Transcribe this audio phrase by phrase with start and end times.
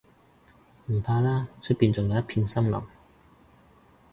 [0.87, 2.81] 唔怕啦，出面仲有一片森林